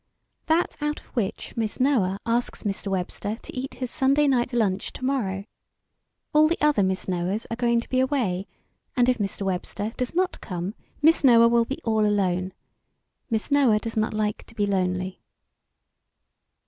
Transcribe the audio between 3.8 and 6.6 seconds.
Sunday night lunch tomorrow. All the